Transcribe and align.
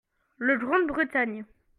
Le 0.39 0.57
Grande-Bretagne. 0.57 1.45